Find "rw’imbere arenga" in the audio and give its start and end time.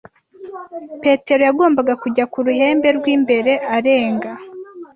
2.97-4.31